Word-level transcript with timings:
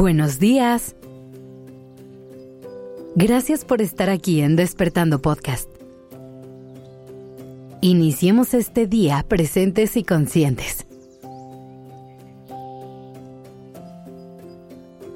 Buenos 0.00 0.38
días. 0.38 0.96
Gracias 3.16 3.66
por 3.66 3.82
estar 3.82 4.08
aquí 4.08 4.40
en 4.40 4.56
Despertando 4.56 5.20
Podcast. 5.20 5.68
Iniciemos 7.82 8.54
este 8.54 8.86
día 8.86 9.22
presentes 9.28 9.98
y 9.98 10.02
conscientes. 10.02 10.86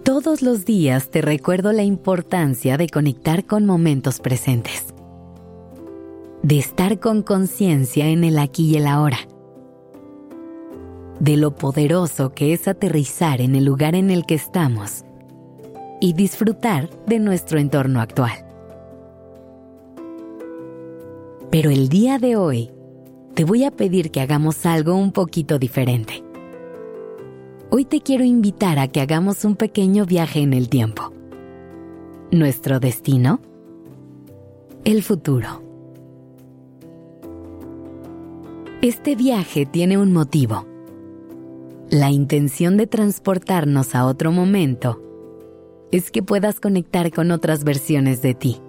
Todos 0.03 0.43
los 0.43 0.67
días 0.67 1.09
te 1.09 1.23
recuerdo 1.23 1.73
la 1.73 1.83
importancia 1.83 2.77
de 2.77 2.91
conectar 2.91 3.47
con 3.47 3.65
momentos 3.65 4.21
presentes, 4.21 4.93
de 6.43 6.59
estar 6.59 7.01
con 7.01 7.23
conciencia 7.23 8.09
en 8.09 8.23
el 8.23 8.39
aquí 8.39 8.73
y 8.73 8.77
el 8.77 8.87
ahora 8.87 9.17
de 11.21 11.37
lo 11.37 11.55
poderoso 11.55 12.35
que 12.35 12.53
es 12.53 12.69
aterrizar 12.69 13.41
en 13.41 13.55
el 13.55 13.65
lugar 13.65 13.95
en 13.95 14.11
el 14.11 14.27
que 14.27 14.35
estamos 14.35 15.05
y 16.01 16.13
disfrutar 16.13 16.91
de 17.07 17.19
nuestro 17.19 17.59
entorno 17.59 18.01
actual. 18.01 18.33
Pero 21.51 21.71
el 21.71 21.89
día 21.89 22.19
de 22.19 22.37
hoy 22.37 22.71
te 23.35 23.45
voy 23.45 23.65
a 23.65 23.71
pedir 23.71 24.11
que 24.11 24.21
hagamos 24.21 24.67
algo 24.67 24.95
un 24.95 25.13
poquito 25.13 25.59
diferente. 25.59 26.23
Hoy 27.71 27.85
te 27.85 28.01
quiero 28.01 28.25
invitar 28.25 28.79
a 28.79 28.89
que 28.89 29.01
hagamos 29.01 29.45
un 29.45 29.57
pequeño 29.57 30.05
viaje 30.07 30.41
en 30.41 30.53
el 30.53 30.69
tiempo. 30.69 31.13
Nuestro 32.31 32.81
destino, 32.81 33.41
el 34.85 35.03
futuro. 35.03 35.63
Este 38.83 39.17
viaje 39.17 39.65
tiene 39.65 39.97
un 39.97 40.13
motivo 40.13 40.74
la 41.95 42.11
intención 42.11 42.77
de 42.77 42.89
transportarnos 42.89 43.95
a 43.95 44.05
otro 44.07 44.33
momento 44.33 45.01
es 45.93 46.11
que 46.11 46.25
puedas 46.25 46.59
conectar 46.59 47.13
con 47.13 47.31
otras 47.31 47.63
versiones 47.63 48.21
de 48.21 48.35
ti. 48.35 48.61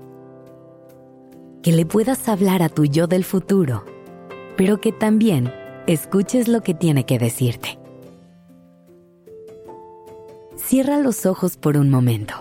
Que 1.63 1.71
le 1.71 1.87
puedas 1.87 2.29
hablar 2.29 2.61
a 2.61 2.69
tu 2.69 2.85
yo 2.85 3.07
del 3.07 3.23
futuro, 3.23 3.83
pero 4.55 4.79
que 4.79 4.91
también 4.91 5.51
escuches 5.87 6.47
lo 6.47 6.61
que 6.61 6.75
tiene 6.75 7.07
que 7.07 7.17
decirte. 7.17 7.79
Cierra 10.55 10.99
los 10.99 11.25
ojos 11.25 11.57
por 11.57 11.77
un 11.77 11.89
momento. 11.89 12.35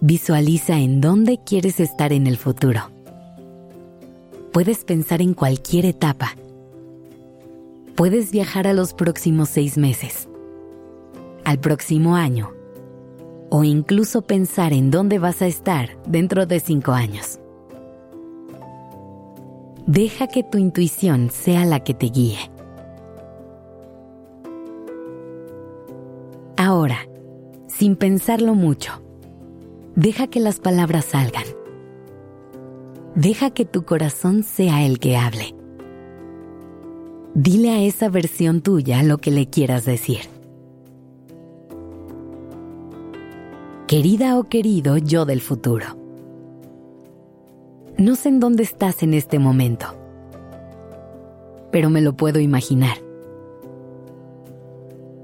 Visualiza 0.00 0.80
en 0.80 1.00
dónde 1.00 1.38
quieres 1.46 1.78
estar 1.78 2.12
en 2.12 2.26
el 2.26 2.36
futuro. 2.36 2.90
Puedes 4.52 4.84
pensar 4.84 5.22
en 5.22 5.34
cualquier 5.34 5.86
etapa 5.86 6.34
puedes 7.94 8.32
viajar 8.32 8.66
a 8.66 8.72
los 8.72 8.92
próximos 8.92 9.48
seis 9.48 9.78
meses, 9.78 10.28
al 11.44 11.58
próximo 11.60 12.16
año, 12.16 12.52
o 13.50 13.64
incluso 13.64 14.22
pensar 14.22 14.72
en 14.72 14.90
dónde 14.90 15.18
vas 15.18 15.42
a 15.42 15.46
estar 15.46 15.90
dentro 16.06 16.46
de 16.46 16.60
cinco 16.60 16.92
años. 16.92 17.38
Deja 19.86 20.26
que 20.26 20.42
tu 20.42 20.58
intuición 20.58 21.30
sea 21.30 21.64
la 21.64 21.80
que 21.80 21.94
te 21.94 22.06
guíe. 22.06 22.50
Ahora, 26.56 27.06
sin 27.68 27.94
pensarlo 27.94 28.54
mucho, 28.54 29.02
deja 29.94 30.26
que 30.26 30.40
las 30.40 30.58
palabras 30.58 31.04
salgan. 31.04 31.44
Deja 33.14 33.50
que 33.50 33.64
tu 33.64 33.84
corazón 33.84 34.42
sea 34.42 34.84
el 34.84 34.98
que 34.98 35.16
hable. 35.16 35.54
Dile 37.34 37.70
a 37.70 37.82
esa 37.82 38.08
versión 38.08 38.60
tuya 38.60 39.02
lo 39.02 39.18
que 39.18 39.32
le 39.32 39.50
quieras 39.50 39.84
decir. 39.84 40.20
Querida 43.88 44.38
o 44.38 44.44
querido 44.44 44.98
yo 44.98 45.24
del 45.24 45.40
futuro. 45.40 45.86
No 47.98 48.14
sé 48.14 48.28
en 48.28 48.38
dónde 48.38 48.62
estás 48.62 49.02
en 49.02 49.14
este 49.14 49.40
momento, 49.40 49.86
pero 51.72 51.90
me 51.90 52.00
lo 52.02 52.16
puedo 52.16 52.38
imaginar. 52.38 52.98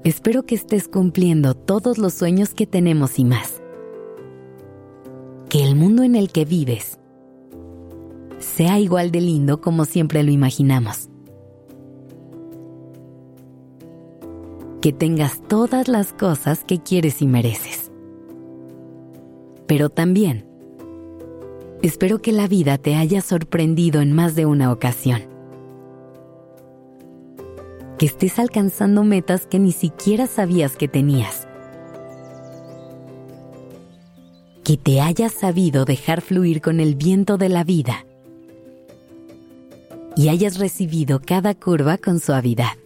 Espero 0.03 0.43
que 0.43 0.55
estés 0.55 0.89
cumpliendo 0.89 1.53
todos 1.53 1.97
los 1.97 2.13
sueños 2.13 2.53
que 2.53 2.67
tenemos 2.67 3.19
y 3.19 3.23
más. 3.23 3.61
Que 5.47 5.63
el 5.63 5.75
mundo 5.75 6.03
en 6.03 6.15
el 6.15 6.29
que 6.29 6.43
vives 6.43 6.99
sea 8.39 8.79
igual 8.79 9.11
de 9.11 9.21
lindo 9.21 9.61
como 9.61 9.85
siempre 9.85 10.23
lo 10.23 10.31
imaginamos. 10.31 11.10
Que 14.81 14.91
tengas 14.91 15.39
todas 15.47 15.87
las 15.87 16.11
cosas 16.11 16.63
que 16.63 16.79
quieres 16.79 17.21
y 17.21 17.27
mereces. 17.27 17.91
Pero 19.67 19.89
también, 19.89 20.45
espero 21.83 22.21
que 22.21 22.31
la 22.31 22.47
vida 22.47 22.77
te 22.79 22.95
haya 22.95 23.21
sorprendido 23.21 24.01
en 24.01 24.11
más 24.11 24.35
de 24.35 24.47
una 24.47 24.71
ocasión. 24.71 25.21
Que 27.99 28.07
estés 28.07 28.39
alcanzando 28.39 29.03
metas 29.03 29.45
que 29.45 29.59
ni 29.59 29.71
siquiera 29.71 30.25
sabías 30.25 30.75
que 30.75 30.87
tenías. 30.87 31.47
Que 34.63 34.77
te 34.77 34.99
hayas 34.99 35.31
sabido 35.31 35.85
dejar 35.85 36.21
fluir 36.21 36.59
con 36.61 36.79
el 36.79 36.95
viento 36.95 37.37
de 37.37 37.49
la 37.49 37.63
vida 37.63 38.05
y 40.15 40.29
hayas 40.29 40.57
recibido 40.57 41.21
cada 41.23 41.53
curva 41.53 41.97
con 41.97 42.19
suavidad. 42.19 42.80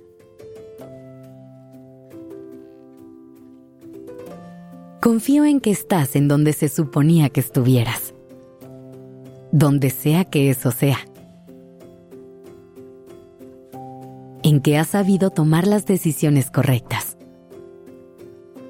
Confío 5.05 5.45
en 5.45 5.59
que 5.59 5.69
estás 5.69 6.15
en 6.15 6.27
donde 6.27 6.51
se 6.51 6.67
suponía 6.67 7.29
que 7.29 7.39
estuvieras. 7.39 8.15
Donde 9.51 9.91
sea 9.91 10.25
que 10.25 10.49
eso 10.49 10.71
sea. 10.71 10.97
En 14.41 14.61
que 14.61 14.79
has 14.79 14.87
sabido 14.87 15.29
tomar 15.29 15.67
las 15.67 15.85
decisiones 15.85 16.49
correctas. 16.49 17.17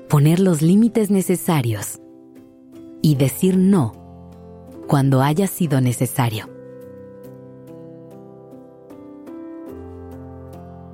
Poner 0.10 0.42
los 0.42 0.62
límites 0.62 1.10
necesarios. 1.10 2.02
Y 3.02 3.16
decir 3.16 3.56
no 3.56 3.94
cuando 4.90 5.22
haya 5.22 5.48
sido 5.48 5.80
necesario. 5.80 6.50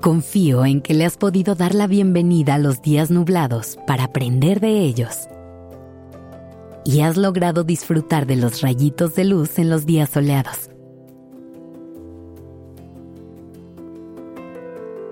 Confío 0.02 0.66
en 0.66 0.82
que 0.82 0.94
le 0.94 1.06
has 1.06 1.18
podido 1.18 1.56
dar 1.56 1.74
la 1.74 1.88
bienvenida 1.88 2.56
a 2.56 2.60
los 2.60 2.84
días 2.84 3.10
nublados 3.10 3.80
para 3.88 4.04
aprender 4.04 4.60
de 4.60 4.82
ellos. 4.82 5.28
Y 6.84 7.02
has 7.02 7.18
logrado 7.18 7.64
disfrutar 7.64 8.26
de 8.26 8.36
los 8.36 8.62
rayitos 8.62 9.16
de 9.16 9.26
luz 9.26 9.60
en 9.60 9.70
los 9.70 9.86
días 9.86 10.10
soleados. 10.10 10.72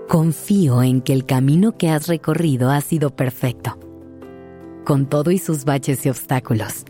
Confío 0.08 0.82
en 0.82 1.02
que 1.02 1.14
el 1.14 1.26
camino 1.26 1.78
que 1.78 1.90
has 1.90 2.08
recorrido 2.08 2.72
ha 2.72 2.82
sido 2.82 3.16
perfecto, 3.16 3.78
con 4.84 5.06
todo 5.06 5.30
y 5.30 5.38
sus 5.38 5.66
baches 5.66 6.04
y 6.08 6.10
obstáculos. 6.10 6.84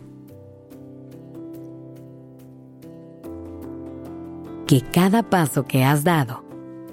Que 4.66 4.80
cada 4.80 5.22
paso 5.22 5.64
que 5.64 5.84
has 5.84 6.02
dado 6.02 6.44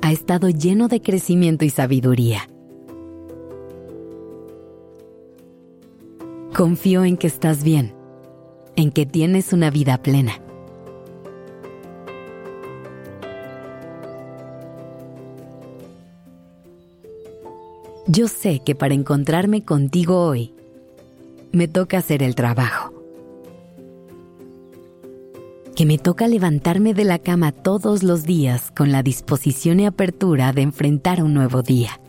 ha 0.01 0.11
estado 0.11 0.49
lleno 0.49 0.89
de 0.89 1.01
crecimiento 1.01 1.63
y 1.63 1.69
sabiduría. 1.69 2.49
Confío 6.57 7.05
en 7.05 7.17
que 7.17 7.27
estás 7.27 7.63
bien, 7.63 7.93
en 8.75 8.89
que 8.89 9.05
tienes 9.05 9.53
una 9.53 9.69
vida 9.69 10.01
plena. 10.01 10.41
Yo 18.07 18.27
sé 18.27 18.61
que 18.65 18.73
para 18.73 18.95
encontrarme 18.95 19.63
contigo 19.65 20.25
hoy, 20.25 20.51
me 21.51 21.67
toca 21.67 21.99
hacer 21.99 22.23
el 22.23 22.33
trabajo 22.33 22.91
que 25.75 25.85
me 25.85 25.99
toca 25.99 26.27
levantarme 26.27 26.95
de 26.95 27.03
la 27.03 27.19
cama 27.19 27.51
todos 27.51 28.01
los 28.01 28.23
días 28.23 28.71
con 28.75 28.91
la 28.91 29.03
disposición 29.03 29.79
y 29.79 29.85
apertura 29.85 30.51
de 30.51 30.63
enfrentar 30.63 31.21
un 31.21 31.35
nuevo 31.35 31.61
día. 31.61 32.01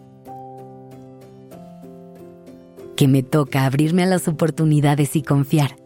Que 2.99 3.09
me 3.09 3.23
toca 3.23 3.65
abrirme 3.65 4.03
a 4.03 4.06
las 4.06 4.29
oportunidades 4.29 5.17
y 5.17 5.23
confiar. 5.23 5.77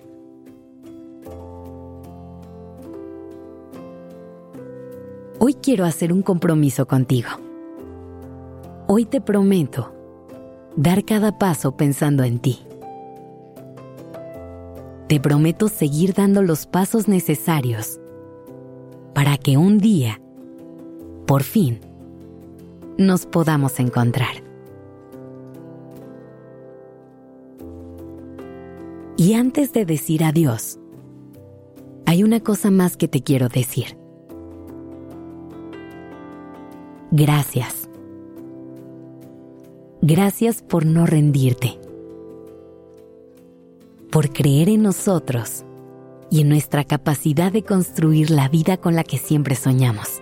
Hoy 5.39 5.55
quiero 5.55 5.85
hacer 5.85 6.13
un 6.13 6.23
compromiso 6.23 6.89
contigo. 6.89 7.29
Hoy 8.89 9.05
te 9.05 9.21
prometo 9.21 9.95
dar 10.75 11.05
cada 11.05 11.39
paso 11.39 11.77
pensando 11.77 12.25
en 12.25 12.41
ti 12.41 12.61
te 15.13 15.21
prometo 15.21 15.69
seguir 15.69 16.15
dando 16.15 16.41
los 16.41 16.65
pasos 16.65 17.07
necesarios 17.07 18.01
para 19.13 19.37
que 19.37 19.59
un 19.59 19.77
día, 19.77 20.23
por 21.27 21.43
fin, 21.43 21.81
nos 22.97 23.27
podamos 23.27 23.79
encontrar. 23.79 24.42
Y 29.25 29.35
antes 29.35 29.73
de 29.73 29.85
decir 29.85 30.25
adiós, 30.25 30.81
hay 32.07 32.25
una 32.25 32.41
cosa 32.41 32.73
más 32.73 32.97
que 32.97 33.07
te 33.07 33.23
quiero 33.23 33.49
decir. 33.49 33.97
Gracias. 37.13 37.89
Gracias 40.01 40.61
por 40.61 40.87
no 40.87 41.07
rendirte, 41.07 41.79
por 44.11 44.33
creer 44.33 44.69
en 44.69 44.83
nosotros 44.83 45.63
y 46.29 46.41
en 46.41 46.49
nuestra 46.49 46.83
capacidad 46.83 47.53
de 47.53 47.63
construir 47.63 48.29
la 48.29 48.49
vida 48.49 48.77
con 48.77 48.97
la 48.97 49.05
que 49.05 49.19
siempre 49.19 49.55
soñamos. 49.55 50.21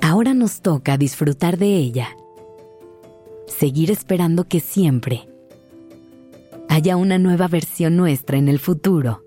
Ahora 0.00 0.32
nos 0.32 0.62
toca 0.62 0.96
disfrutar 0.96 1.58
de 1.58 1.76
ella, 1.76 2.16
seguir 3.46 3.90
esperando 3.90 4.44
que 4.44 4.60
siempre 4.60 5.28
haya 6.76 6.98
una 6.98 7.16
nueva 7.16 7.48
versión 7.48 7.96
nuestra 7.96 8.36
en 8.36 8.48
el 8.48 8.58
futuro, 8.58 9.24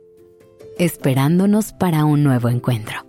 esperándonos 0.77 1.73
para 1.73 2.05
un 2.05 2.21
nuevo 2.23 2.47
encuentro. 2.47 2.99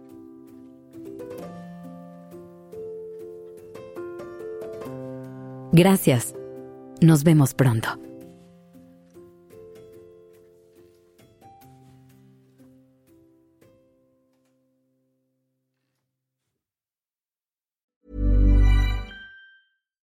Gracias. 5.72 6.34
Nos 7.02 7.22
vemos 7.22 7.52
pronto. 7.52 7.98